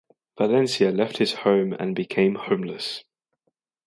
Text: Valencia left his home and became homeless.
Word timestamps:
Valencia 0.35 0.89
left 0.89 1.17
his 1.17 1.33
home 1.45 1.73
and 1.73 1.95
became 1.95 2.33
homeless. 2.33 3.03